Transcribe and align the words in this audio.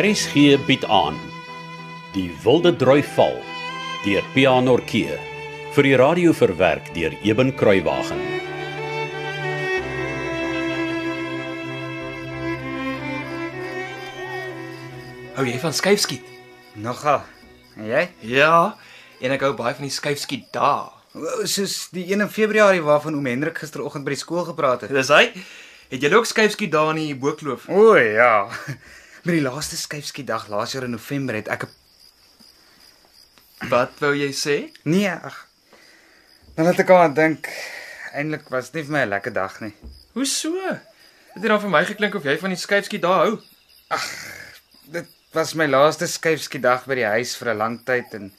RSG 0.00 0.56
bied 0.64 0.84
aan 0.88 1.16
Die 2.14 2.30
Wilde 2.40 2.70
Droi 2.72 3.02
Val 3.04 3.34
deur 4.00 4.24
Pianorkee 4.32 5.16
vir 5.74 5.84
die 5.84 5.96
radio 6.00 6.32
verwerk 6.32 6.86
deur 6.94 7.12
Eben 7.26 7.50
Kruiwagen. 7.58 8.22
Hou 15.36 15.44
jy 15.44 15.58
van 15.66 15.76
skuifskiet? 15.76 16.24
Nogal. 16.80 17.20
En 17.76 17.90
jy? 17.90 18.06
Ja, 18.30 18.78
en 19.20 19.36
ek 19.36 19.44
hou 19.44 19.52
baie 19.58 19.76
van 19.76 19.84
die 19.84 19.92
skuifskiet 19.92 20.48
dae. 20.56 20.86
O, 21.12 21.42
Soos 21.44 21.90
die 21.92 22.06
1 22.08 22.24
in 22.24 22.32
Februarie 22.32 22.86
waarvan 22.86 23.18
oom 23.18 23.28
Hendrik 23.28 23.60
gisteroggend 23.60 24.08
by 24.08 24.16
die 24.16 24.22
skool 24.22 24.48
gepraat 24.48 24.86
het. 24.86 24.96
Dis 24.96 25.12
hy. 25.12 25.26
Het 25.92 26.08
jy 26.08 26.14
ook 26.14 26.30
skuifskiet 26.30 26.72
dae 26.72 26.94
in 26.94 27.02
die 27.02 27.20
Bokloof? 27.20 27.68
O 27.68 27.98
ja. 28.00 28.46
Met 29.20 29.34
die 29.36 29.42
laaste 29.44 29.76
skuifskietdag 29.76 30.46
laas 30.48 30.72
jaar 30.72 30.86
in 30.86 30.94
November 30.96 31.34
het 31.36 31.48
ek 31.48 31.64
'n 31.64 31.68
Wat 33.68 33.98
wou 34.00 34.14
jy 34.16 34.32
sê? 34.32 34.72
nee, 34.84 35.10
ag. 35.10 35.46
Dan 36.54 36.64
laat 36.64 36.78
ek 36.78 36.90
aan 36.90 37.14
dink. 37.14 37.48
Eintlik 38.12 38.48
was 38.48 38.70
dit 38.70 38.74
nie 38.74 38.84
vir 38.84 38.92
my 38.92 39.02
'n 39.04 39.08
lekker 39.08 39.32
dag 39.32 39.60
nie. 39.60 39.74
Hoe 40.12 40.24
so? 40.24 40.52
Dit 41.34 41.42
het 41.42 41.48
dan 41.52 41.60
vir 41.60 41.70
my 41.70 41.84
geklink 41.84 42.14
of 42.14 42.24
jy 42.24 42.38
van 42.38 42.50
die 42.50 42.58
skuifskiet 42.58 43.02
dae 43.02 43.12
hou. 43.12 43.40
Dit 44.84 45.06
was 45.32 45.54
my 45.54 45.66
laaste 45.66 46.06
skuifskietdag 46.06 46.86
by 46.86 46.94
die 46.94 47.04
huis 47.04 47.36
vir 47.36 47.50
'n 47.52 47.56
lang 47.58 47.84
tyd 47.84 48.14
en 48.14 48.32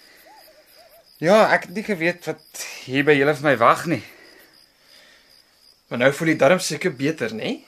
ja, 1.19 1.53
ek 1.53 1.61
het 1.61 1.73
nie 1.75 1.83
geweet 1.83 2.25
wat 2.25 2.65
hier 2.85 3.03
by 3.03 3.11
julle 3.13 3.35
vir 3.35 3.43
my 3.43 3.57
wag 3.57 3.85
nie. 3.85 4.03
Maar 5.89 5.99
nou 5.99 6.11
voel 6.11 6.27
jy 6.27 6.37
darm 6.37 6.59
seker 6.59 6.91
beter, 6.95 7.29
nê? 7.33 7.63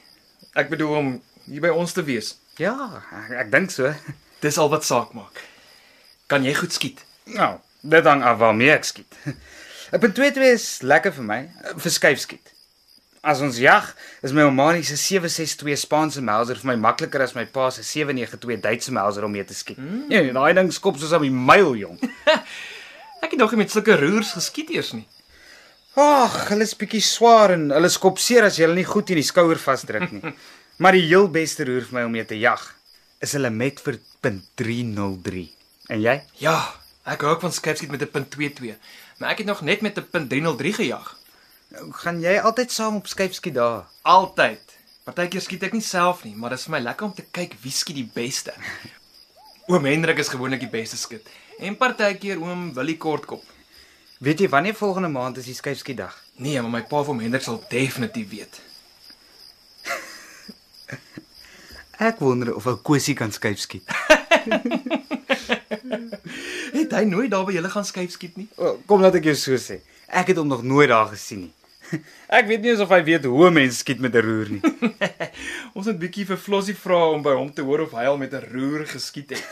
Ek 0.56 0.70
bedoel 0.70 0.98
om 0.98 1.24
hier 1.46 1.62
by 1.62 1.70
ons 1.70 1.94
te 1.94 2.04
wees. 2.04 2.36
Ja, 2.62 3.02
ek, 3.10 3.32
ek 3.46 3.52
dink 3.54 3.72
so. 3.74 3.90
Dis 4.44 4.60
al 4.62 4.70
wat 4.70 4.86
saak 4.86 5.14
maak. 5.18 5.40
Kan 6.30 6.46
jy 6.46 6.54
goed 6.58 6.74
skiet? 6.76 7.00
Nou, 7.34 7.56
dit 7.82 8.06
hang 8.06 8.22
af 8.24 8.38
waarmee 8.42 8.74
ek 8.76 8.86
skiet. 8.86 9.18
'n 9.94 10.00
Punt 10.02 10.16
22 10.16 10.52
is 10.54 10.66
lekker 10.82 11.14
vir 11.14 11.26
my, 11.26 11.40
vir 11.78 11.92
skuifskiet. 11.92 12.52
As 13.24 13.40
ons 13.42 13.58
jag, 13.58 13.88
is 14.22 14.34
my 14.36 14.44
Omani 14.44 14.84
se 14.84 14.98
762 14.98 15.78
Spaanse 15.80 16.22
Mauser 16.22 16.60
vir 16.60 16.74
my 16.74 16.76
makliker 16.76 17.22
as 17.24 17.36
my 17.36 17.46
pa 17.46 17.70
se 17.72 17.84
792 17.84 18.60
Duitse 18.62 18.92
Mauser 18.92 19.24
om 19.24 19.32
mee 19.32 19.46
te 19.48 19.54
skiet. 19.56 19.78
Mm. 19.78 20.10
Ja, 20.12 20.24
daai 20.34 20.54
ding 20.54 20.74
skop 20.74 20.98
soos 21.00 21.14
op 21.16 21.24
die 21.24 21.32
myl, 21.32 21.76
jong. 21.80 22.02
Ek 23.24 23.32
het 23.32 23.40
nog 23.40 23.54
nie 23.54 23.64
met 23.64 23.72
sulke 23.72 23.96
roers 23.96 24.34
geskiet 24.36 24.74
eers 24.76 24.92
nie. 24.94 25.08
Ag, 25.96 26.50
hulle 26.50 26.66
is 26.68 26.76
bietjie 26.76 27.02
swaar 27.06 27.54
en 27.56 27.70
hulle 27.72 27.90
skop 27.94 28.20
seer 28.20 28.44
as 28.44 28.58
jy 28.58 28.66
hulle 28.66 28.82
nie 28.82 28.90
goed 28.90 29.14
in 29.14 29.22
die 29.22 29.26
skouer 29.26 29.62
vasdruk 29.62 30.12
nie. 30.12 30.34
maar 30.78 30.92
die 30.98 31.06
heel 31.08 31.28
beste 31.32 31.66
roer 31.66 31.86
vir 31.88 31.94
my 32.00 32.04
om 32.08 32.12
mee 32.12 32.26
te 32.26 32.40
jag 32.40 32.62
is 33.24 33.32
hulle 33.38 33.50
met 33.50 33.80
vir 33.80 34.00
punt 34.22 34.44
303. 34.60 35.44
En 35.88 36.02
jy? 36.02 36.16
Ja, 36.42 36.58
ek 37.08 37.22
hou 37.24 37.32
ook 37.34 37.42
van 37.42 37.52
skuifskiet 37.56 37.92
met 37.92 38.02
'n 38.02 38.12
punt 38.12 38.32
22, 38.32 38.76
maar 39.20 39.30
ek 39.32 39.38
het 39.38 39.48
nog 39.48 39.62
net 39.62 39.82
met 39.82 39.98
'n 39.98 40.08
punt 40.12 40.30
303 40.30 40.74
gejag. 40.74 41.18
Nou, 41.70 41.92
Gaan 41.92 42.20
jy 42.22 42.38
altyd 42.40 42.72
saam 42.72 42.96
op 42.96 43.08
skuifskiet 43.08 43.54
daar? 43.54 43.88
Altyd. 44.02 44.60
Partykeer 45.04 45.42
skiet 45.42 45.64
ek 45.64 45.74
nie 45.74 45.82
self 45.82 46.24
nie, 46.24 46.36
maar 46.36 46.50
dit 46.50 46.60
is 46.60 46.66
vir 46.66 46.72
my 46.72 46.80
lekker 46.80 47.06
om 47.06 47.14
te 47.14 47.26
kyk 47.32 47.56
wie 47.62 47.72
skiet 47.72 47.96
die 47.96 48.12
beste. 48.14 48.54
Oom 49.68 49.86
Hendrik 49.86 50.18
is 50.18 50.28
gewoonlik 50.30 50.60
die 50.60 50.70
beste 50.70 50.98
skut 50.98 51.28
en 51.60 51.78
partykeer 51.78 52.40
oom 52.42 52.74
Willie 52.74 52.98
Kortkop. 52.98 53.44
Weet 54.20 54.40
jy 54.40 54.50
wanneer 54.50 54.76
volgende 54.76 55.08
maand 55.10 55.38
is 55.38 55.46
die 55.46 55.54
skuifskietdag? 55.56 56.16
Nee, 56.36 56.62
maar 56.62 56.72
my 56.72 56.82
pa 56.84 57.04
van 57.04 57.20
Hendrik 57.20 57.42
sal 57.42 57.64
definitief 57.70 58.30
weet. 58.30 58.62
Ek 62.00 62.20
wonder 62.20 62.56
of 62.56 62.66
ou 62.66 62.76
Kosie 62.82 63.14
kan 63.16 63.32
skuif 63.32 63.60
skiet. 63.60 63.84
Het 66.74 66.92
hy 66.98 67.04
nooit 67.06 67.32
daar 67.32 67.46
by 67.46 67.54
julle 67.54 67.70
gaan 67.70 67.86
skuif 67.86 68.12
skiet 68.16 68.38
nie? 68.38 68.48
O, 68.58 68.78
kom 68.90 69.02
laat 69.04 69.16
ek 69.20 69.30
jou 69.30 69.36
so 69.38 69.60
sê. 69.62 69.80
Ek 70.10 70.28
het 70.34 70.38
hom 70.42 70.48
nog 70.50 70.64
nooit 70.66 70.90
daar 70.90 71.08
gesien 71.14 71.46
nie. 71.48 71.54
Ek 72.38 72.48
weet 72.50 72.64
nie 72.64 72.72
eens 72.74 72.82
of 72.82 72.90
hy 72.94 73.02
weet 73.06 73.26
hoe 73.30 73.48
'n 73.50 73.54
mens 73.54 73.78
skiet 73.84 74.00
met 74.02 74.16
'n 74.16 74.24
roer 74.26 74.50
nie. 74.50 74.62
Ons 75.78 75.86
het 75.90 76.00
bietjie 76.00 76.26
vir 76.26 76.38
Flossie 76.38 76.76
vra 76.76 77.10
om 77.14 77.22
by 77.22 77.34
hom 77.38 77.52
te 77.54 77.62
hoor 77.62 77.86
of 77.86 77.92
hy 77.94 78.06
al 78.10 78.18
met 78.18 78.34
'n 78.34 78.46
roer 78.54 78.86
geskiet 78.90 79.30
het. 79.30 79.44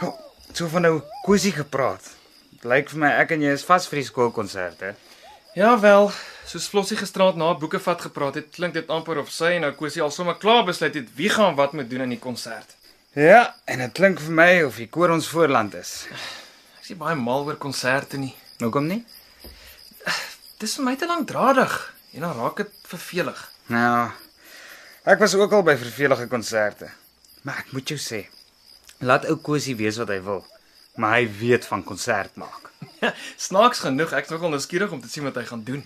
Jo, 0.00 0.12
so 0.52 0.68
van 0.68 0.82
nou 0.82 1.00
Kosie 1.24 1.52
gepraat. 1.52 2.04
Dit 2.50 2.64
lyk 2.68 2.90
vir 2.92 2.98
my 3.00 3.10
ek 3.22 3.30
en 3.32 3.42
jy 3.42 3.52
is 3.56 3.64
vas 3.64 3.88
vir 3.88 4.02
die 4.02 4.08
skoolkonsert, 4.08 4.80
hè? 4.80 4.92
Ja 5.52 5.80
wel, 5.80 6.06
soos 6.48 6.66
Flossie 6.72 6.96
gisteraand 6.96 7.36
na 7.36 7.50
Boekevat 7.54 8.00
gepraat 8.00 8.38
het, 8.38 8.46
klink 8.56 8.72
dit 8.72 8.88
amper 8.88 9.18
of 9.20 9.28
sy 9.28 9.50
en 9.58 9.66
nou 9.66 9.74
Kosie 9.76 10.00
al 10.00 10.12
sommer 10.14 10.38
klaar 10.40 10.62
besluit 10.64 10.94
het 10.96 11.10
wie 11.18 11.28
gaan 11.28 11.58
wat 11.58 11.74
moet 11.76 11.90
doen 11.90 12.06
aan 12.06 12.14
die 12.14 12.20
konsert. 12.22 12.72
Ja, 13.12 13.50
en 13.68 13.82
dit 13.84 13.92
klink 13.92 14.22
vir 14.24 14.32
my 14.38 14.46
of 14.64 14.78
die 14.80 14.88
koor 14.88 15.12
ons 15.12 15.28
voorland 15.28 15.76
is. 15.76 16.06
Ek 16.08 16.86
is 16.86 16.94
nie 16.94 16.96
baie 17.04 17.18
mal 17.20 17.44
oor 17.44 17.60
konserte 17.60 18.16
nie. 18.16 18.32
Hoekom 18.64 18.88
nie? 18.88 19.02
Dis 20.62 20.78
vir 20.80 20.88
my 20.88 20.96
te 20.96 21.10
lankdradig 21.12 21.76
en 22.16 22.24
dan 22.24 22.36
raak 22.40 22.64
dit 22.64 22.72
vervelig. 22.88 23.44
Nou, 23.68 24.08
ek 25.04 25.20
was 25.20 25.36
ook 25.36 25.52
al 25.52 25.68
by 25.68 25.76
vervelige 25.84 26.30
konserte. 26.32 26.88
Maar 27.44 27.66
ek 27.66 27.76
moet 27.76 27.92
jou 27.92 28.00
sê, 28.00 28.24
laat 29.04 29.28
ou 29.28 29.36
Kosie 29.36 29.76
weet 29.76 30.00
wat 30.00 30.16
hy 30.16 30.22
wil, 30.32 30.46
maar 30.96 31.18
hy 31.20 31.26
weet 31.44 31.68
van 31.68 31.84
konsert 31.84 32.40
maak. 32.40 32.71
Snaaks 33.48 33.82
genoeg, 33.86 34.12
ek's 34.18 34.32
nogal 34.32 34.54
nuuskierig 34.54 34.92
om 34.92 35.02
te 35.02 35.10
sien 35.10 35.26
wat 35.26 35.38
hy 35.40 35.44
gaan 35.48 35.64
doen. 35.66 35.82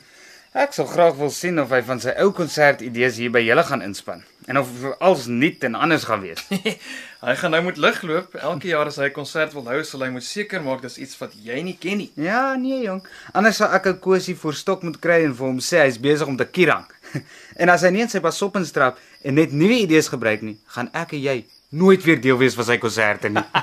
Ek 0.56 0.72
sal 0.72 0.86
graag 0.88 1.18
wil 1.18 1.28
sien 1.34 1.58
of 1.60 1.72
hy 1.74 1.82
van 1.84 1.98
sy 2.00 2.14
ou 2.22 2.30
konsertidees 2.32 3.18
hier 3.20 3.32
by 3.34 3.42
julle 3.44 3.60
gaan 3.68 3.82
inspan 3.84 4.22
en 4.48 4.56
of 4.60 4.70
als 5.04 5.26
nuut 5.28 5.64
en 5.68 5.74
anders 5.74 6.06
gaan 6.08 6.22
wees. 6.22 6.40
hy 7.26 7.34
gaan 7.36 7.52
nou 7.52 7.60
moet 7.66 7.80
lig 7.82 7.98
loop. 8.08 8.38
Elke 8.40 8.70
jaar 8.70 8.88
as 8.88 8.96
hy 9.02 9.10
'n 9.10 9.16
konsert 9.18 9.52
wil 9.52 9.66
hou, 9.68 9.82
sal 9.84 10.06
hy 10.06 10.08
moet 10.14 10.24
seker 10.24 10.62
maak 10.64 10.80
dis 10.86 10.96
iets 11.02 11.18
wat 11.20 11.34
jy 11.34 11.60
nie 11.66 11.76
ken 11.76 12.00
nie. 12.00 12.08
Ja, 12.14 12.54
nee 12.54 12.86
jong. 12.86 13.02
Anders 13.34 13.60
sal 13.60 13.74
ek 13.76 13.90
'n 13.90 14.00
kosie 14.00 14.36
voor 14.38 14.54
stok 14.54 14.86
moet 14.86 14.96
kry 15.02 15.24
en 15.26 15.34
vir 15.34 15.46
hom 15.46 15.60
sê 15.60 15.82
hy's 15.84 16.00
besig 16.00 16.30
om 16.30 16.38
te 16.40 16.46
kierang. 16.46 16.86
en 17.60 17.68
as 17.68 17.82
hy 17.82 17.90
nie 17.90 18.06
in 18.06 18.08
sy 18.08 18.20
pas 18.24 18.42
op 18.42 18.56
instrap 18.56 18.96
en 19.22 19.34
net 19.34 19.52
nuwe 19.52 19.82
idees 19.84 20.08
gebruik 20.08 20.40
nie, 20.40 20.56
gaan 20.72 20.88
ek 20.94 21.12
en 21.12 21.20
jy 21.20 21.36
nooit 21.68 22.02
weer 22.04 22.20
deel 22.20 22.38
wees 22.38 22.54
van 22.54 22.64
sy 22.64 22.78
konserte 22.78 23.28
nie. 23.28 23.44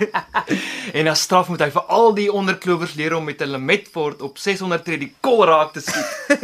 En 0.94 1.08
as 1.08 1.24
straf 1.26 1.48
moet 1.50 1.62
hy 1.64 1.70
vir 1.74 1.86
al 1.96 2.12
die 2.14 2.28
onderklowers 2.30 2.94
leer 3.00 3.16
om 3.18 3.24
met 3.26 3.42
'n 3.42 3.56
lemmetfort 3.56 4.22
op 4.22 4.38
600 4.38 4.84
tree 4.86 4.98
die 4.98 5.14
kol 5.22 5.46
raak 5.46 5.74
te 5.74 5.82
skiet. 5.82 6.44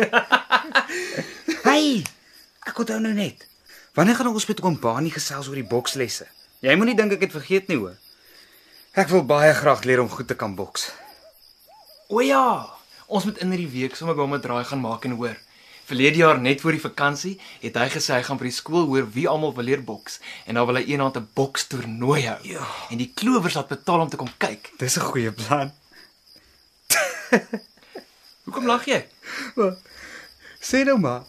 hey, 1.69 2.01
ek 2.65 2.79
onthou 2.79 2.99
nou 2.99 3.13
net. 3.13 3.45
Wanneer 3.93 4.15
gaan 4.15 4.31
ons 4.31 4.47
met 4.47 4.59
Kompani 4.59 5.09
gesels 5.09 5.47
oor 5.47 5.59
die 5.59 5.67
bokslesse? 5.67 6.25
Jy 6.59 6.75
moenie 6.75 6.95
dink 6.95 7.11
ek 7.11 7.27
het 7.27 7.35
vergeet 7.35 7.67
nie 7.67 7.77
hoor. 7.77 7.97
Ek 8.95 9.11
wil 9.11 9.23
baie 9.23 9.53
graag 9.53 9.83
leer 9.83 10.01
om 10.01 10.09
goed 10.09 10.27
te 10.27 10.35
kan 10.35 10.55
boks. 10.55 10.91
O 12.09 12.21
ja, 12.21 12.69
ons 13.07 13.25
moet 13.25 13.37
in 13.37 13.51
hierdie 13.51 13.69
week 13.69 13.95
sommer 13.95 14.15
by 14.15 14.21
hom 14.21 14.33
'n 14.33 14.41
draai 14.41 14.63
gaan 14.63 14.81
maak 14.81 15.05
en 15.05 15.19
hoor. 15.19 15.37
Verlede 15.89 16.21
jaar 16.21 16.37
net 16.37 16.61
voor 16.61 16.75
die 16.77 16.83
vakansie 16.83 17.31
het 17.63 17.77
hy 17.81 17.87
gesê 17.89 18.13
hy 18.13 18.25
gaan 18.27 18.37
by 18.37 18.45
die 18.45 18.53
skool 18.53 18.83
hoor 18.91 19.07
wie 19.15 19.25
almal 19.29 19.55
wil 19.57 19.65
leer 19.65 19.81
boks 19.81 20.19
en 20.45 20.59
dan 20.59 20.67
wil 20.69 20.77
hy 20.77 20.83
eendag 20.85 21.17
'n 21.17 21.29
bokstoernooi 21.33 22.21
hou. 22.27 22.37
Ja. 22.45 22.67
En 22.93 23.01
die 23.01 23.09
klowers 23.09 23.57
laat 23.57 23.73
betaal 23.73 24.05
om 24.05 24.09
te 24.09 24.19
kom 24.19 24.29
kyk. 24.37 24.69
Dis 24.77 24.97
'n 24.97 25.09
goeie 25.09 25.31
plan. 25.31 25.73
Hoekom 28.45 28.65
lag 28.69 28.85
jy? 28.85 29.01
Sê 30.61 30.85
nou 30.85 30.99
maar, 30.99 31.23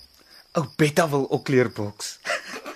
ou 0.53 0.67
Betta 0.77 1.09
wil 1.09 1.31
ook 1.31 1.49
leer 1.49 1.71
boks. 1.73 2.19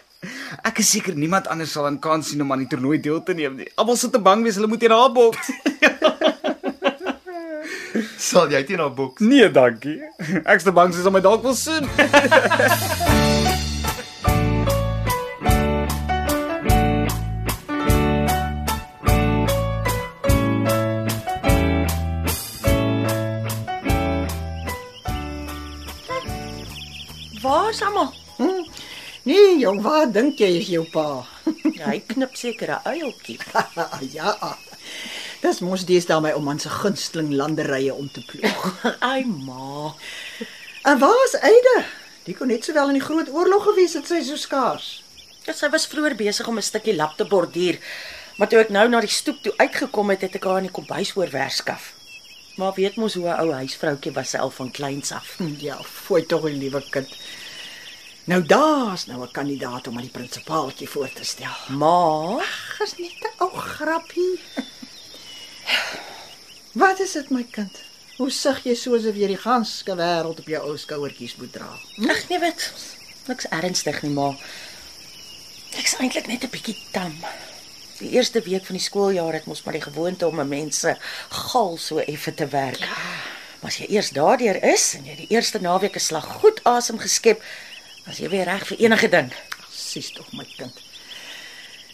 Ek 0.68 0.78
is 0.78 0.90
seker 0.90 1.14
niemand 1.14 1.46
anders 1.52 1.72
sal 1.72 1.86
aan 1.86 2.00
kans 2.00 2.28
sien 2.28 2.40
om 2.40 2.52
aan 2.52 2.64
die 2.64 2.68
toernooi 2.68 3.00
deel 3.00 3.22
te 3.22 3.34
neem 3.34 3.56
nie. 3.56 3.68
Almal 3.76 3.96
sit 3.96 4.12
te 4.12 4.18
bang 4.18 4.42
wees 4.42 4.56
hulle 4.56 4.68
moet 4.72 4.80
teen 4.80 4.96
haar 4.96 5.12
boks. 5.12 5.52
Sal 8.24 8.48
jy 8.54 8.62
teen 8.64 8.80
haar 8.80 8.94
boks? 8.96 9.20
nee, 9.20 9.50
dankie. 9.52 9.98
Ek's 10.52 10.64
te 10.64 10.72
bang 10.72 10.92
sy 10.94 11.02
sal 11.04 11.12
my 11.12 11.20
dalk 11.24 11.42
wil 11.44 11.56
soen. 11.58 11.84
Waar's 27.42 27.82
almal? 27.84 28.12
Nee, 29.24 29.58
jong, 29.58 29.80
waar 29.84 30.08
dink 30.12 30.40
jy 30.40 30.48
is 30.62 30.68
jou 30.72 30.84
pa? 30.92 31.06
Hy 31.84 31.98
knip 32.08 32.32
seker 32.36 32.72
'n 32.72 32.80
uiltjie. 32.88 33.36
ja. 34.16 34.32
Dis 35.44 35.60
mos 35.60 35.82
deesdae 35.84 36.22
my 36.24 36.30
ouma 36.32 36.54
se 36.58 36.70
gunsteling 36.72 37.34
landerye 37.36 37.92
om 37.92 38.06
te 38.08 38.22
ploeg. 38.24 38.62
Ai 39.12 39.24
ma. 39.28 39.92
En 40.88 40.98
waar's 41.02 41.34
Eide? 41.36 41.84
Die 42.24 42.32
kon 42.36 42.48
net 42.48 42.64
sowel 42.64 42.94
in 42.94 42.96
die 42.96 43.04
groot 43.04 43.28
oorlog 43.28 43.66
gewees 43.68 43.96
het, 43.98 44.08
sy 44.08 44.22
is 44.22 44.30
so 44.32 44.40
skaars. 44.40 45.02
Ja, 45.44 45.52
sy 45.52 45.68
was 45.68 45.84
vroeër 45.92 46.16
besig 46.16 46.48
om 46.48 46.56
'n 46.56 46.64
stukkie 46.64 46.96
lap 46.96 47.18
te 47.18 47.26
borduur. 47.28 47.76
Maar 48.38 48.48
toe 48.48 48.60
ek 48.62 48.72
nou 48.72 48.88
na 48.88 49.00
die 49.04 49.12
stoep 49.12 49.42
toe 49.42 49.52
uitgekom 49.60 50.10
het, 50.10 50.24
het 50.24 50.34
ek 50.40 50.44
haar 50.48 50.62
in 50.62 50.70
die 50.70 50.72
kombuis 50.72 51.12
hoor 51.12 51.28
werskaf. 51.30 51.92
Maar 52.56 52.72
weet 52.74 52.96
mos 52.96 53.14
hoe 53.14 53.28
'n 53.28 53.40
ou 53.44 53.52
huisvroutjie 53.52 54.12
was 54.16 54.30
self 54.30 54.54
van 54.54 54.70
kleins 54.70 55.12
af. 55.12 55.36
Ja, 55.58 55.76
fooi 55.82 56.24
tog 56.26 56.48
'n 56.48 56.56
liewe 56.58 56.80
kind. 56.90 57.12
Nou 58.24 58.40
daar's 58.42 59.06
nou 59.06 59.20
'n 59.22 59.30
kandidaat 59.30 59.86
om 59.88 59.96
aan 59.96 60.08
die 60.08 60.16
prinsipaaltjie 60.18 60.88
voor 60.88 61.12
te 61.12 61.24
stel. 61.24 61.56
Maar 61.68 62.40
Ag, 62.40 62.80
is 62.80 62.96
net 62.96 63.20
'n 63.20 63.42
ou 63.44 63.52
grappie. 63.52 64.40
Wat 66.74 67.00
is 67.00 67.12
dit 67.12 67.30
my 67.30 67.44
kind? 67.50 67.82
Hoe 68.16 68.30
sug 68.30 68.60
jy 68.64 68.74
so 68.74 68.94
asof 68.94 69.16
jy 69.18 69.26
die 69.26 69.38
ganske 69.38 69.94
wêreld 69.98 70.38
op 70.38 70.48
jou 70.50 70.62
ou 70.68 70.76
skouertjies 70.78 71.36
moet 71.36 71.52
dra? 71.52 71.70
ag 72.10 72.28
nee, 72.28 72.38
wat 72.38 72.70
niks 73.26 73.48
ernstig 73.50 74.02
nie, 74.02 74.12
maar 74.14 74.38
ek's 75.78 75.96
eintlik 75.98 76.26
net 76.26 76.44
'n 76.44 76.50
bietjie 76.50 76.76
tam. 76.92 77.14
Die 77.98 78.10
eerste 78.10 78.42
week 78.42 78.66
van 78.66 78.76
die 78.76 78.84
skooljaar 78.84 79.32
het 79.32 79.46
mos 79.46 79.62
maar 79.62 79.78
die 79.78 79.86
gewoonte 79.86 80.26
om 80.26 80.40
'n 80.40 80.48
mens 80.48 80.78
se 80.78 80.96
gal 81.28 81.76
so 81.78 81.98
effe 81.98 82.34
te 82.34 82.46
werk. 82.46 82.80
Maar 83.60 83.70
as 83.70 83.78
jy 83.78 83.86
eers 83.88 84.10
daardeur 84.10 84.62
is 84.62 84.94
en 84.94 85.04
jy 85.04 85.16
die 85.16 85.30
eerste 85.30 85.60
naweek 85.60 85.94
'n 85.96 86.00
slag 86.00 86.26
goed 86.40 86.60
asem 86.64 86.98
geskep, 86.98 87.42
as 88.06 88.18
jy 88.18 88.28
weer 88.28 88.44
reg 88.44 88.66
vir 88.66 88.78
enige 88.78 89.08
ding. 89.08 89.32
Sies 89.70 90.10
tog 90.10 90.32
my 90.32 90.44
kind. 90.56 90.74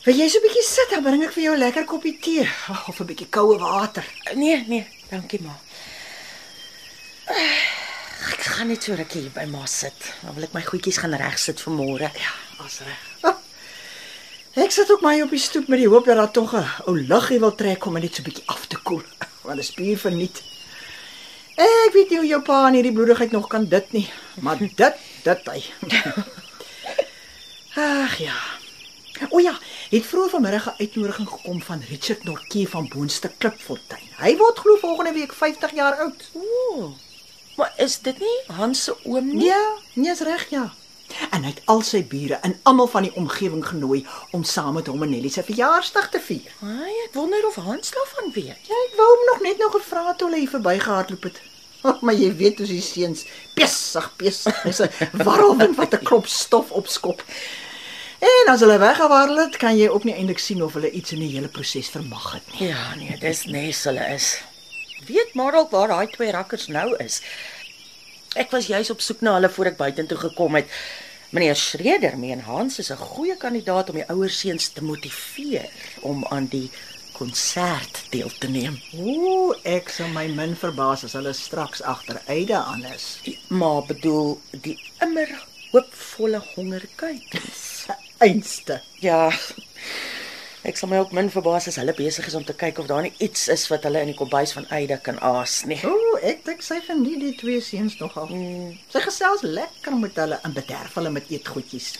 Wil 0.05 0.17
jy 0.17 0.29
so 0.29 0.39
'n 0.39 0.47
bietjie 0.47 0.65
sit, 0.65 0.91
dan 0.91 1.03
bring 1.05 1.23
ek 1.25 1.33
vir 1.37 1.43
jou 1.45 1.55
'n 1.55 1.61
lekker 1.61 1.85
koppie 1.85 2.17
tee 2.19 2.49
of 2.89 3.01
'n 3.01 3.07
bietjie 3.07 3.29
koue 3.29 3.59
water. 3.59 4.05
Nee, 4.35 4.65
nee, 4.67 4.87
dankie 5.11 5.41
ma. 5.43 5.57
Ek 8.33 8.41
gaan 8.45 8.69
net 8.69 8.83
so 8.85 8.95
rukkie 8.95 9.21
hier 9.21 9.33
by 9.33 9.47
ma 9.49 9.65
sit. 9.67 9.97
Dan 10.23 10.35
wil 10.35 10.45
ek 10.45 10.53
my 10.53 10.61
goedjies 10.61 10.99
gaan 11.01 11.15
regsit 11.17 11.61
vir 11.61 11.73
môre. 11.73 12.11
Ja. 12.21 12.33
As 12.65 12.81
reg. 12.85 13.01
Ek 14.61 14.73
sit 14.75 14.91
ook 14.91 15.01
maar 15.01 15.23
op 15.23 15.31
die 15.31 15.39
stoep 15.39 15.69
met 15.69 15.79
die 15.79 15.89
hoop 15.89 16.05
dat 16.05 16.17
daar 16.17 16.31
tog 16.31 16.53
'n 16.55 16.67
ou 16.87 16.97
luggie 16.97 17.39
wil 17.39 17.55
trek 17.55 17.85
om 17.87 17.95
net 17.95 18.15
so 18.15 18.21
'n 18.21 18.25
bietjie 18.29 18.45
af 18.47 18.67
te 18.67 18.77
koel. 18.77 19.05
Want 19.45 19.61
'n 19.61 19.65
spier 19.65 19.99
verniet. 19.99 20.43
Ek 21.57 21.93
weet 21.93 22.11
nie 22.11 22.19
hoe 22.19 22.27
jou 22.27 22.43
pa 22.43 22.69
in 22.69 22.75
hierdie 22.75 22.93
bloedigheid 22.93 23.31
nog 23.31 23.47
kan 23.49 23.69
dit 23.69 23.93
nie, 23.93 24.09
maar 24.41 24.59
dit 24.59 24.95
dit 25.25 25.47
hy. 25.47 25.61
Ag 27.77 28.19
ja. 28.19 28.50
O 29.29 29.39
ja, 29.39 29.59
het 29.91 30.07
vroeër 30.07 30.31
vanmiddag 30.31 30.67
'n 30.67 30.83
uitnodiging 30.83 31.29
gekom 31.29 31.63
van 31.63 31.83
Richard 31.89 32.25
Nortjie 32.25 32.69
van 32.69 32.89
Boonste 32.89 33.31
Klipfontein. 33.39 34.09
Hy 34.17 34.37
word 34.37 34.59
glo 34.59 34.77
volgende 34.77 35.13
week 35.13 35.33
50 35.33 35.75
jaar 35.75 35.97
oud. 35.97 36.31
Ooh. 36.33 36.91
Maar 37.57 37.73
is 37.77 37.99
dit 38.01 38.19
nie 38.19 38.39
Hans 38.47 38.85
se 38.85 38.97
oom 39.05 39.27
nie? 39.37 39.45
Ja, 39.45 39.73
nee, 39.93 40.11
is 40.11 40.21
reg 40.21 40.51
ja. 40.51 40.73
En 41.31 41.43
hy 41.43 41.51
het 41.51 41.63
al 41.65 41.83
sy 41.83 42.05
bure 42.07 42.35
en 42.35 42.59
almal 42.63 42.87
van 42.87 43.03
die 43.03 43.15
omgewing 43.15 43.67
genooi 43.67 44.07
om 44.31 44.45
saam 44.45 44.75
met 44.75 44.87
hom 44.87 45.03
en 45.03 45.11
Nelly 45.11 45.29
se 45.29 45.43
verjaarsdag 45.43 46.11
te 46.11 46.21
vier. 46.21 46.53
Ai, 46.63 46.95
ek 47.05 47.15
wonder 47.15 47.47
of 47.47 47.55
Hans 47.55 47.91
daarvan 47.91 48.33
weet. 48.33 48.69
Ja, 48.71 48.77
ek 48.87 48.97
wou 48.97 49.09
hom 49.09 49.25
nog 49.33 49.41
net 49.41 49.59
nou 49.59 49.71
gevra 49.71 50.07
het 50.09 50.19
toe 50.19 50.31
hy 50.35 50.47
verbygehardloop 50.47 51.23
het. 51.23 51.41
Oh, 51.83 52.03
maar 52.03 52.15
jy 52.15 52.35
weet 52.37 52.59
hoe 52.59 52.67
die 52.67 52.83
seuns 52.85 53.25
besig 53.57 54.11
besig 54.17 54.65
is 54.65 54.81
'n 54.81 54.91
warrelwind 55.25 55.77
wat 55.77 55.95
'n 55.95 56.05
klop 56.05 56.27
stof 56.27 56.71
opskop. 56.71 57.25
En 58.21 58.53
as 58.53 58.61
hulle 58.61 58.79
weggewardel 58.79 59.39
het, 59.47 59.57
kan 59.57 59.77
jy 59.79 59.89
ook 59.89 60.05
nie 60.05 60.15
eintlik 60.15 60.41
sien 60.43 60.63
of 60.63 60.75
hulle 60.77 60.91
iets 60.91 61.15
in 61.17 61.23
die 61.25 61.31
hele 61.33 61.49
proses 61.49 61.89
vermag 61.89 62.33
het 62.37 62.51
nie. 62.53 62.69
Ja, 62.69 62.95
nee, 63.01 63.17
dis 63.21 63.47
nes 63.49 63.85
hulle 63.89 64.05
is. 64.15 64.35
Weet 65.09 65.33
maar 65.39 65.57
dalk 65.57 65.71
waar 65.73 65.89
daai 65.89 66.11
twee 66.13 66.33
rakkers 66.35 66.67
nou 66.69 66.93
is. 67.01 67.21
Ek 68.37 68.53
was 68.53 68.69
juis 68.69 68.91
op 68.93 69.01
soek 69.01 69.25
na 69.25 69.39
hulle 69.39 69.49
voor 69.49 69.73
ek 69.73 69.81
buitentoe 69.81 70.19
gekom 70.27 70.61
het. 70.61 70.69
Meneer 71.31 71.57
Schreder 71.57 72.19
meen 72.19 72.45
Hans 72.45 72.79
is 72.79 72.91
'n 72.91 73.01
goeie 73.01 73.37
kandidaat 73.37 73.89
om 73.91 73.97
die 73.97 74.09
ouer 74.13 74.31
seuns 74.31 74.69
te 74.69 74.85
motiveer 74.85 75.71
om 76.01 76.27
aan 76.27 76.47
die 76.47 76.71
konsert 77.13 78.03
deel 78.11 78.31
te 78.39 78.49
neem. 78.49 78.81
Ooh, 78.97 79.55
ek 79.63 79.89
sou 79.89 80.09
my 80.09 80.27
min 80.27 80.57
verbaas 80.57 81.05
as 81.05 81.13
hulle 81.13 81.33
straks 81.33 81.83
agter 81.83 82.21
Eide 82.27 82.57
aan 82.57 82.85
is. 82.85 83.21
Maar 83.49 83.83
bedoel 83.87 84.41
die 84.51 84.79
immer 85.01 85.29
hoopvolle 85.73 86.43
hongerkuikens. 86.55 87.70
Einste. 88.21 88.81
Ja. 89.01 89.31
Ek 90.61 90.77
sal 90.77 90.91
my 90.91 90.99
ook 91.01 91.15
min 91.17 91.31
verbaas 91.33 91.71
as 91.71 91.79
hulle 91.81 91.95
besig 91.97 92.27
is 92.29 92.35
om 92.37 92.45
te 92.45 92.53
kyk 92.53 92.83
of 92.83 92.89
daar 92.91 93.07
nie 93.07 93.15
iets 93.25 93.47
is 93.49 93.63
wat 93.73 93.87
hulle 93.89 94.03
in 94.05 94.11
die 94.13 94.17
kombuis 94.19 94.53
van 94.53 94.67
Eide 94.77 94.99
kan 95.01 95.17
aas 95.25 95.63
nie. 95.65 95.79
Ooh, 95.89 96.19
ek 96.21 96.45
dink 96.45 96.61
sy 96.61 96.83
geniet 96.85 97.23
die 97.23 97.33
twee 97.41 97.63
seuns 97.65 97.97
nogal. 97.97 98.29
Mm. 98.29 98.75
Sy 98.93 99.01
gesels 99.07 99.47
lekker 99.47 99.97
met 99.97 100.21
hulle 100.21 100.37
en 100.45 100.53
bederf 100.53 101.01
hulle 101.01 101.15
met 101.17 101.33
eetgoedjies. 101.33 101.95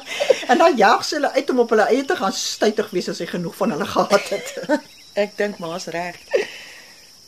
en 0.50 0.62
dan 0.62 0.78
jaag 0.78 1.02
sy 1.02 1.18
hulle 1.18 1.34
uit 1.34 1.50
om 1.50 1.64
op 1.66 1.74
hulle 1.74 1.90
eie 1.90 2.06
te 2.06 2.20
gaan 2.22 2.38
stytig 2.38 2.94
wees 2.94 3.10
as 3.10 3.18
sy 3.18 3.26
genoeg 3.34 3.58
van 3.58 3.74
hulle 3.74 3.90
gehad 3.96 4.30
het. 4.30 4.54
Ek 5.26 5.34
dink 5.40 5.58
ma's 5.62 5.90
reg. 5.90 6.22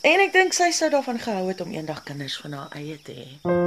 En 0.07 0.23
ek 0.23 0.31
dink 0.35 0.55
sy 0.55 0.71
sou 0.71 0.87
daarvan 0.91 1.19
gehou 1.19 1.49
het 1.51 1.67
om 1.67 1.75
eendag 1.75 2.05
kinders 2.07 2.39
van 2.45 2.55
haar 2.61 2.79
eie 2.79 3.03
te 3.03 3.15
hê. 3.19 3.66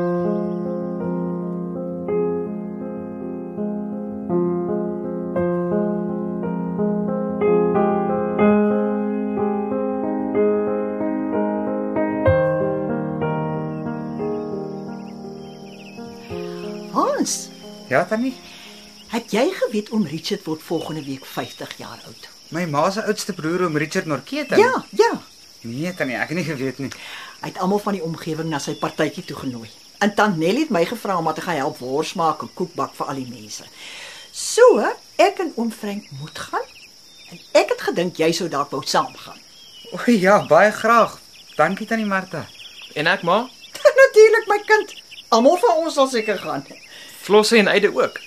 Ja, 17.99 18.05
tannie. 18.07 18.33
het 19.11 19.31
jy 19.33 19.49
geweet 19.51 19.89
oom 19.91 20.05
Richard 20.07 20.45
word 20.47 20.61
volgende 20.63 21.03
week 21.03 21.25
50 21.25 21.77
jaar 21.77 21.99
oud? 22.05 22.29
My 22.55 22.63
ma 22.65 22.89
se 22.91 23.03
oudste 23.03 23.33
broer, 23.33 23.65
oom 23.65 23.77
Richard 23.77 24.05
Norkeet. 24.05 24.49
Ja, 24.55 24.83
ja. 24.95 25.09
Nee, 25.61 25.91
tannie, 25.93 26.15
ek 26.15 26.31
het 26.31 26.37
nie 26.37 26.45
geweet 26.47 26.79
nie. 26.79 26.91
Hy 27.41 27.49
het 27.51 27.59
almal 27.59 27.81
van 27.83 27.97
die 27.97 28.03
omgewing 28.03 28.47
na 28.49 28.59
sy 28.63 28.77
partytjie 28.79 29.25
toegenooi. 29.27 29.67
En 29.99 30.13
tant 30.15 30.37
Nelly 30.39 30.63
het 30.67 30.71
my 30.71 30.85
gevra 30.87 31.17
om 31.19 31.27
te 31.33 31.43
gaan 31.43 31.59
help 31.59 31.81
wors 31.83 32.13
maak 32.15 32.41
en 32.45 32.53
koek 32.55 32.71
bak 32.79 32.95
vir 32.95 33.11
al 33.11 33.19
die 33.19 33.27
mense. 33.27 33.67
So, 34.31 34.79
ek 35.19 35.43
en 35.43 35.51
oom 35.55 35.71
Frank 35.71 36.07
moet 36.21 36.39
gaan. 36.39 36.67
En 37.31 37.39
ek 37.59 37.73
het 37.75 37.81
gedink 37.89 38.17
jy 38.17 38.31
sou 38.31 38.47
dalk 38.49 38.71
wou 38.71 38.81
saamgaan. 38.85 39.37
O 39.91 39.99
ja, 40.05 40.45
baie 40.47 40.71
graag. 40.71 41.19
Dankie 41.57 41.87
tannie 41.87 42.07
Martha. 42.07 42.45
En 42.95 43.07
ek 43.07 43.27
maar 43.27 43.49
Natuurlik 44.03 44.47
my 44.47 44.61
kind. 44.65 44.95
Almal 45.35 45.57
van 45.57 45.83
ons 45.83 45.93
sal 45.93 46.07
seker 46.07 46.39
gaan. 46.39 46.63
Flosse 47.21 47.57
en 47.57 47.67
Eide 47.67 47.91
ook. 47.93 48.19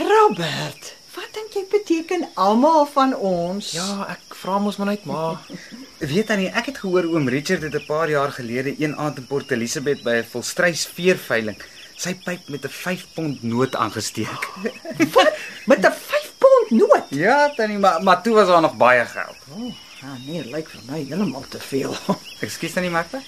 Robert, 0.00 0.94
wat 1.14 1.28
dink 1.36 1.52
jy 1.54 1.64
beteken 1.70 2.28
almal 2.34 2.86
van 2.86 3.14
ons? 3.16 3.72
Ja, 3.76 4.06
ek 4.14 4.34
vra 4.42 4.58
mos 4.58 4.76
maar 4.80 4.86
net 4.94 5.04
maar. 5.04 5.42
Weet 6.12 6.26
tannie, 6.26 6.48
ek 6.48 6.72
het 6.72 6.78
gehoor 6.78 7.04
oom 7.12 7.28
Richard 7.28 7.62
het 7.62 7.74
'n 7.74 7.84
paar 7.86 8.08
jaar 8.10 8.32
gelede 8.32 8.74
een 8.78 8.96
aand 8.96 9.18
in 9.18 9.26
Port 9.26 9.50
Elizabeth 9.50 10.02
by 10.02 10.20
'n 10.22 10.30
volstrys 10.32 10.86
veerveiling 10.86 11.60
sy 12.00 12.14
pyp 12.24 12.48
met 12.48 12.64
'n 12.64 12.72
5 12.72 13.06
pond 13.14 13.42
noot 13.42 13.76
aangesteek. 13.76 14.42
Wat? 15.14 15.32
Met 15.66 15.84
'n 15.84 15.92
5 15.92 16.32
pond 16.38 16.70
noot? 16.70 17.04
ja, 17.10 17.52
tannie, 17.56 17.78
maar 17.78 18.02
maar 18.02 18.22
toe 18.22 18.34
was 18.34 18.46
daar 18.48 18.60
nog 18.60 18.76
baie 18.76 19.04
geld. 19.04 19.36
Oh, 19.52 19.74
ja, 20.00 20.16
nee, 20.26 20.44
lyk 20.44 20.68
vir 20.68 20.80
my 20.88 21.04
heeltemal 21.04 21.44
te 21.48 21.60
veel. 21.60 21.96
Ekskuus 22.44 22.72
tannie 22.72 22.90
Martha. 22.90 23.20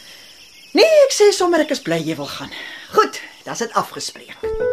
nee, 0.73 0.93
ek 1.07 1.13
sê 1.13 1.33
sommer 1.33 1.61
ek 1.61 1.71
is 1.71 1.83
bly 1.83 2.01
jy 2.01 2.17
wil 2.17 2.27
gaan. 2.27 2.51
Goed, 2.93 3.21
dan 3.45 3.53
is 3.53 3.59
dit 3.59 3.73
afgespreek. 3.73 4.72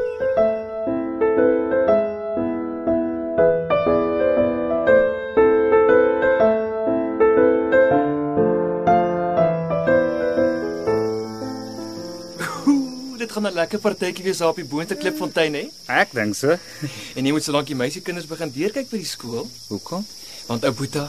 Gaan 13.40 13.52
'n 13.52 13.56
lekker 13.56 13.80
partytjie 13.80 14.24
wees 14.24 14.38
daar 14.38 14.52
op 14.52 14.60
die 14.60 14.68
Boonste 14.68 14.96
Klipfontein 14.96 15.54
hè. 15.56 15.64
Ek 15.88 16.12
dink 16.12 16.36
so. 16.36 16.58
En 17.18 17.26
jy 17.26 17.32
moet 17.32 17.44
solank 17.44 17.68
die 17.68 17.76
meisiekinders 17.76 18.28
begin 18.28 18.52
deurkyk 18.52 18.90
by 18.92 19.00
die 19.00 19.08
skool, 19.08 19.48
Hoekom? 19.70 20.06
want 20.48 20.66
ou 20.66 20.72
Boeta 20.74 21.08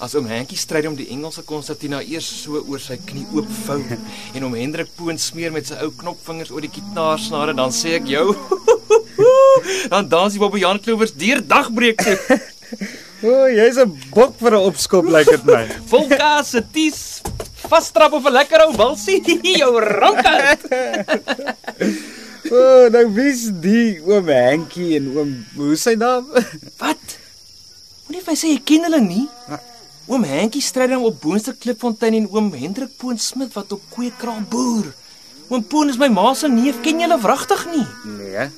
As 0.00 0.14
oom 0.16 0.26
Henkie 0.26 0.56
stry 0.56 0.80
om 0.88 0.94
die 0.96 1.10
Engelse 1.12 1.42
Konstantina 1.44 2.00
eers 2.00 2.24
so 2.24 2.56
oor 2.56 2.80
sy 2.80 2.96
knie 2.96 3.26
oopvou 3.36 3.82
en 4.34 4.44
om 4.44 4.54
Hendrik 4.56 4.88
Poon 4.96 5.18
smeer 5.20 5.52
met 5.52 5.68
sy 5.68 5.76
ou 5.84 5.90
knopvingers 5.92 6.50
oor 6.50 6.64
die 6.64 6.72
kitaarsnare, 6.72 7.52
dan 7.52 7.68
sê 7.68 7.98
ek 7.98 8.08
jou, 8.08 8.32
dan 9.92 10.08
dans 10.08 10.32
die 10.32 10.40
Bobbejaan 10.40 10.80
Klovers 10.80 11.12
deur 11.12 11.44
dagbreek 11.44 12.00
toe. 12.00 12.16
O, 13.20 13.28
oh, 13.28 13.46
jy's 13.52 13.76
'n 13.76 13.92
bok 14.16 14.38
vir 14.40 14.56
'n 14.56 14.64
opskop 14.72 15.04
lyk 15.04 15.28
dit 15.28 15.44
my. 15.44 15.68
Vol 15.92 16.08
kaas, 16.08 16.56
se 16.56 16.64
ties, 16.72 17.20
vasstrap 17.70 18.12
of 18.12 18.26
'n 18.26 18.32
lekker 18.34 18.66
ou 18.66 18.74
walsie, 18.76 19.22
jou 19.60 19.74
rankert. 19.80 20.66
O, 22.50 22.56
oh, 22.56 22.86
nou 22.90 23.04
wie's 23.14 23.44
die 23.62 24.00
oom 24.02 24.30
Henkie 24.32 24.96
en 24.96 25.10
oom 25.12 25.32
hoe 25.54 25.76
sy 25.78 25.92
naam? 26.00 26.24
Wat? 26.82 27.12
Moenie 28.08 28.22
vir 28.24 28.38
sê 28.40 28.54
jy 28.54 28.62
ken 28.66 28.88
hulle 28.88 28.98
nie. 29.04 29.26
Oom 30.10 30.24
Henkie 30.26 30.64
stry 30.64 30.88
dan 30.90 31.04
op 31.06 31.20
Boonste 31.22 31.52
Klipfontein 31.54 32.16
en 32.18 32.26
oom 32.32 32.48
Hendrik 32.56 32.96
Poon 32.98 33.20
Smit 33.22 33.52
wat 33.54 33.70
op 33.76 33.84
Kweekraal 33.94 34.40
boer. 34.50 34.88
Oom 35.52 35.62
Poon 35.62 35.92
is 35.92 36.00
my 36.00 36.08
ma 36.10 36.32
se 36.34 36.50
neef, 36.50 36.80
ken 36.82 36.98
jy 36.98 37.06
hulle 37.06 37.20
wragtig 37.22 37.62
nie? 37.70 37.86
Nee. 38.16 38.48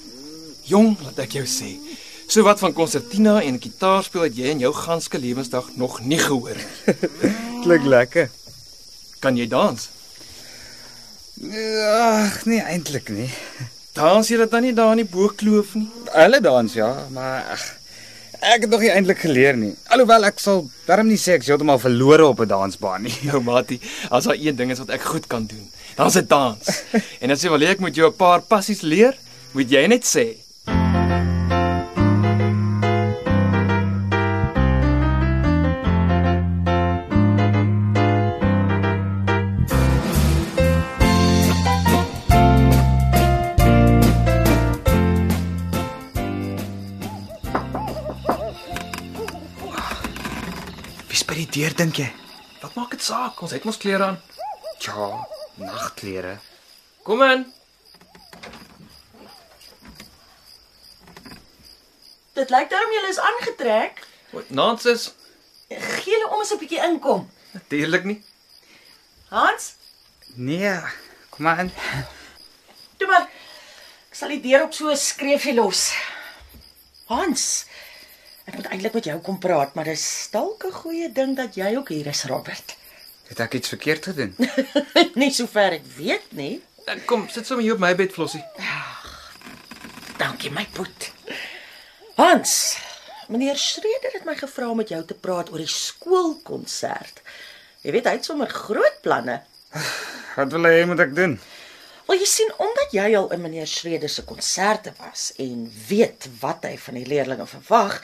Jong, 0.71 0.95
laat 1.02 1.19
ek 1.26 1.37
jou 1.42 1.45
sê. 1.45 1.75
So 2.25 2.47
wat 2.47 2.62
van 2.62 2.73
konsertina 2.73 3.42
en 3.42 3.61
gitaarspel 3.61 4.31
het 4.31 4.38
jy 4.38 4.54
in 4.54 4.62
jou 4.64 4.73
ganske 4.73 5.21
lewensdag 5.21 5.75
nog 5.76 6.00
nie 6.07 6.23
gehoor 6.23 6.57
nie. 6.57 7.02
Klink 7.66 7.85
lekker. 7.85 8.33
Kan 9.23 9.37
jy 9.38 9.45
dans? 9.47 9.85
Ag, 11.43 12.41
nee 12.50 12.59
eintlik 12.59 13.12
nie. 13.14 13.29
Dans 13.95 14.26
jy 14.26 14.41
dit 14.41 14.50
dan 14.50 14.64
nie 14.67 14.73
daar 14.75 14.97
in 14.97 15.05
die 15.05 15.11
boekloof 15.12 15.76
nie? 15.79 15.87
Hulle 16.11 16.41
dans 16.43 16.75
ja, 16.75 16.88
maar 17.14 17.52
ag, 17.55 17.62
ek 18.43 18.64
het 18.64 18.73
nog 18.73 18.83
nie 18.83 18.91
eintlik 18.91 19.21
geleer 19.23 19.59
nie. 19.59 19.71
Alhoewel 19.95 20.26
ek 20.26 20.43
sal 20.43 20.64
darm 20.88 21.07
nie 21.07 21.21
sê 21.23 21.37
ek 21.37 21.47
is 21.47 21.52
heeltemal 21.52 21.79
verlore 21.83 22.26
op 22.33 22.43
'n 22.43 22.50
dansbaan 22.50 23.07
nie. 23.07 23.14
Nou 23.31 23.43
matie, 23.47 23.79
as 24.11 24.26
daar 24.26 24.35
een 24.35 24.59
ding 24.59 24.75
is 24.75 24.83
wat 24.83 24.91
ek 24.99 25.07
goed 25.07 25.31
kan 25.31 25.47
doen, 25.47 25.71
dan 25.95 26.11
is 26.11 26.19
dit 26.19 26.29
dans. 26.29 26.83
en 27.23 27.31
as 27.31 27.43
jy 27.47 27.55
wil 27.55 27.62
hê 27.62 27.71
ek 27.76 27.85
moet 27.85 27.95
jou 27.95 28.11
'n 28.11 28.19
paar 28.19 28.43
passies 28.43 28.83
leer, 28.83 29.14
moet 29.55 29.71
jy 29.71 29.87
net 29.87 30.02
sê. 30.02 30.41
Deur 51.52 51.75
dink 51.76 51.97
jy? 52.00 52.09
Wat 52.62 52.75
maak 52.78 52.90
dit 52.94 53.02
saak? 53.02 53.40
Ons 53.42 53.52
het 53.52 53.64
mos 53.64 53.76
klere 53.82 54.04
aan. 54.04 54.21
Ja, 54.82 55.26
nagklere. 55.59 56.38
Kom 57.04 57.23
in. 57.23 57.47
Dit 62.32 62.50
lyk 62.50 62.71
daarom 62.73 62.92
jy 62.97 63.02
is 63.11 63.21
aangetrek. 63.21 64.00
Wat 64.32 64.50
nonsens? 64.50 65.11
Gee 65.68 66.14
hulle 66.14 66.30
om 66.32 66.40
as 66.40 66.52
'n 66.54 66.59
bietjie 66.59 66.80
inkom. 66.88 67.28
Natuurlik 67.52 68.04
nie. 68.04 68.23
Hans, 69.28 69.75
Nee, 70.35 70.80
kom 71.30 71.44
maar 71.44 71.59
in. 71.59 71.73
toe 72.97 73.06
maar. 73.06 73.28
Ek 74.09 74.14
sal 74.16 74.28
die 74.28 74.40
deur 74.40 74.62
op 74.64 74.73
so 74.73 74.88
'n 74.90 74.97
skreefie 74.97 75.54
los. 75.54 75.92
Hans, 77.06 77.66
ek 78.44 78.54
moet 78.58 78.68
eintlik 78.72 78.96
met 78.99 79.08
jou 79.11 79.18
kom 79.20 79.38
praat, 79.38 79.75
maar 79.75 79.88
dis 79.90 80.04
dalk 80.32 80.64
'n 80.66 80.72
goeie 80.82 81.12
ding 81.12 81.37
dat 81.37 81.54
jy 81.54 81.76
ook 81.76 81.88
hier 81.88 82.06
is, 82.06 82.25
Robert. 82.25 82.76
Het 83.30 83.40
ek 83.40 83.54
iets 83.54 83.68
verkeerd 83.68 84.04
gedoen? 84.04 84.37
nie 85.22 85.30
sover 85.30 85.72
ek 85.78 85.87
weet 85.96 86.32
nie. 86.32 86.62
Kom, 87.06 87.28
sit 87.28 87.46
sommer 87.46 87.64
hier 87.64 87.75
op 87.75 87.80
my 87.80 87.94
bed, 87.94 88.12
Flossie. 88.12 88.42
Dankie 90.18 90.50
my 90.50 90.66
poet. 90.72 91.12
Hans, 92.18 92.76
meneer 93.28 93.56
Schreder 93.56 94.12
het 94.12 94.25
my 94.25 94.34
gevra 94.37 94.68
om 94.70 94.76
met 94.76 94.88
jou 94.88 95.00
te 95.04 95.14
praat 95.14 95.50
oor 95.52 95.62
die 95.62 95.70
skoolkonsert. 95.70 97.22
Jy 97.82 97.94
weet 97.94 98.06
hy 98.06 98.16
het 98.18 98.26
sommer 98.28 98.50
groot 98.50 98.99
planne. 99.02 99.40
Wat 100.37 100.52
wil 100.52 100.68
hy 100.68 100.84
moet 100.90 101.00
ek 101.06 101.14
doen? 101.16 101.38
Wel 102.06 102.18
jy 102.18 102.26
sien 102.26 102.52
omdat 102.59 102.94
jy 102.94 103.09
al 103.16 103.30
in 103.35 103.40
meneer 103.40 103.66
Schreder 103.66 104.11
se 104.11 104.25
konserte 104.25 104.92
was 104.99 105.30
en 105.42 105.66
weet 105.88 106.28
wat 106.40 106.64
hy 106.66 106.76
van 106.78 106.99
die 106.99 107.06
leerdlinge 107.06 107.47
verwag, 107.47 108.00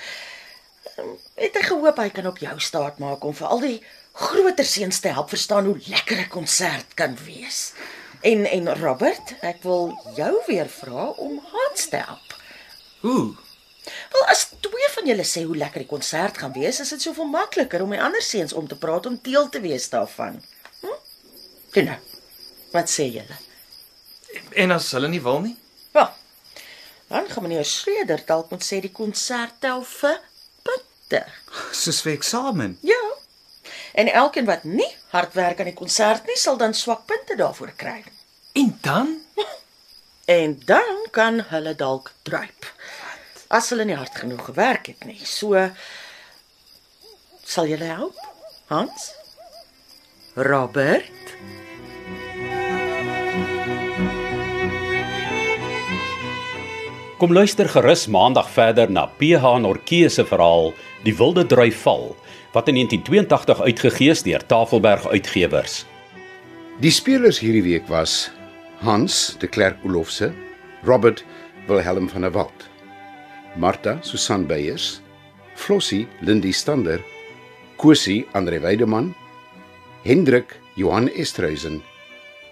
ehm, 0.94 1.14
het 1.34 1.56
hy 1.58 1.62
gehoop 1.62 1.98
hy 1.98 2.08
kan 2.14 2.26
op 2.30 2.38
jou 2.38 2.54
staat 2.60 2.98
maak 3.02 3.24
om 3.24 3.34
vir 3.34 3.46
al 3.46 3.64
die 3.64 3.78
groter 4.18 4.64
seuns 4.66 5.00
te 5.00 5.12
help 5.14 5.28
verstaan 5.28 5.64
hoe 5.64 5.78
lekker 5.86 6.18
'n 6.18 6.28
konsert 6.28 6.94
kan 6.94 7.18
wees. 7.24 7.72
En 8.20 8.46
en 8.46 8.74
Robert, 8.80 9.34
ek 9.40 9.62
wil 9.62 9.94
jou 10.16 10.42
weer 10.46 10.68
vra 10.68 11.10
om 11.22 11.38
Hans 11.52 11.88
te 11.88 11.96
help. 11.96 12.34
Hoe? 13.00 13.36
Wel 14.12 14.24
as 14.26 14.48
twee 14.60 14.88
van 14.94 15.06
julle 15.06 15.24
sê 15.24 15.44
hoe 15.46 15.56
lekker 15.56 15.84
die 15.84 15.88
konsert 15.88 16.38
gaan 16.38 16.52
wees, 16.52 16.80
is 16.80 16.88
dit 16.88 17.02
soveel 17.02 17.24
makliker 17.30 17.82
om 17.82 17.90
die 17.90 18.02
ander 18.02 18.22
seuns 18.22 18.52
om 18.52 18.68
te 18.68 18.76
praat 18.76 19.06
om 19.06 19.18
deel 19.22 19.48
te 19.48 19.60
wees 19.60 19.88
daarvan. 19.88 20.42
Hm? 20.80 20.98
Toe 21.70 21.82
nou. 21.82 21.98
Wat 22.72 22.90
sê 22.90 23.06
julle? 23.12 23.47
En 24.50 24.70
as 24.74 24.90
hulle 24.92 25.08
nie 25.08 25.22
wil 25.22 25.40
nie? 25.44 25.56
Wel. 25.92 26.10
Dan 27.08 27.28
gaan 27.28 27.42
meneer 27.42 27.64
Schreder 27.64 28.22
dalk 28.26 28.50
moet 28.50 28.64
sê 28.64 28.80
die 28.84 28.92
konsert 28.92 29.60
tel 29.64 29.84
vir 29.84 30.18
punte. 30.62 31.24
Soos 31.72 32.02
vir 32.04 32.12
eksamen. 32.18 32.78
Ja. 32.86 33.00
En 33.92 34.10
elkeen 34.12 34.48
wat 34.48 34.64
nie 34.64 34.90
hard 35.14 35.34
werk 35.34 35.60
aan 35.60 35.70
die 35.70 35.78
konsert 35.78 36.26
nie, 36.28 36.36
sal 36.36 36.56
dan 36.60 36.74
swak 36.74 37.06
punte 37.06 37.36
daarvoor 37.36 37.72
kry. 37.76 38.02
En 38.52 38.78
dan? 38.82 39.16
En 40.28 40.58
dan 40.64 41.06
kan 41.10 41.40
hulle 41.48 41.72
dalk 41.74 42.10
druip. 42.22 42.66
As 43.48 43.70
hulle 43.72 43.86
nie 43.88 43.96
hard 43.96 44.12
genoeg 44.20 44.44
gewerk 44.44 44.90
het 44.90 45.06
nie. 45.08 45.22
So 45.24 45.56
sal 47.48 47.70
julle 47.70 47.88
help? 47.88 48.18
Hans? 48.68 49.06
Robert? 50.36 51.32
Kom 57.18 57.32
luister 57.34 57.66
gerus 57.66 58.04
maandag 58.06 58.46
verder 58.54 58.86
na 58.94 59.08
PH 59.18 59.56
Nortjee 59.58 60.06
se 60.08 60.22
verhaal 60.22 60.68
Die 61.02 61.14
Wilde 61.18 61.42
Drui 61.50 61.72
Val 61.74 62.12
wat 62.54 62.68
in 62.70 62.76
1982 62.78 63.62
uitgegee 63.66 64.12
is 64.14 64.22
deur 64.22 64.44
Tafelberg 64.46 65.02
Uitgewers. 65.10 65.80
Die 66.78 66.92
spelers 66.94 67.40
hierdie 67.42 67.64
week 67.64 67.88
was 67.90 68.30
Hans 68.86 69.34
de 69.42 69.50
Klerk 69.50 69.82
Olofse, 69.82 70.30
Robert 70.86 71.24
Wilhelm 71.66 72.06
van 72.08 72.22
der 72.22 72.34
Walt, 72.36 72.68
Martha 73.56 73.98
Susan 74.00 74.46
Beyers, 74.46 75.00
Flossie 75.58 76.06
Lindie 76.20 76.54
Stander, 76.54 77.02
Kosie 77.82 78.28
Andre 78.32 78.62
Weideman, 78.62 79.10
Hendrik 80.06 80.54
Johan 80.76 81.10
Estreisen 81.10 81.82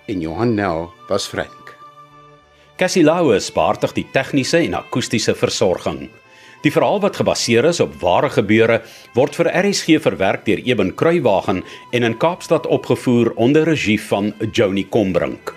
en 0.09 0.21
Johan 0.21 0.57
Nel 0.59 0.91
was 1.09 1.27
Frank. 1.27 1.66
Cassie 2.77 3.05
Lauers 3.05 3.47
beheerdig 3.57 3.95
die 3.97 4.05
tegniese 4.13 4.59
en 4.61 4.75
akoestiese 4.77 5.33
versorging. 5.33 6.11
Die 6.61 6.73
verhaal 6.75 7.01
wat 7.01 7.17
gebaseer 7.17 7.65
is 7.71 7.81
op 7.81 7.95
ware 8.03 8.29
gebeure 8.35 8.83
word 9.17 9.39
vir 9.39 9.49
RSG 9.63 9.97
verwerk 10.05 10.45
deur 10.45 10.61
Eben 10.61 10.93
Kruiwagen 10.93 11.63
en 11.97 12.05
in 12.05 12.19
Kaapstad 12.21 12.69
opgevoer 12.69 13.33
onder 13.41 13.65
regie 13.65 14.01
van 14.11 14.35
Joni 14.53 14.85
Combrink. 14.93 15.55